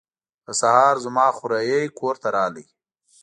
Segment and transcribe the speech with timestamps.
[0.45, 2.65] په سهار زما خوریی کور ته راغی.